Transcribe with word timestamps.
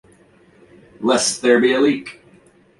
Lest 0.99 1.43
there 1.43 1.61
be 1.61 1.73
a 1.73 1.79
leak! 1.79 2.21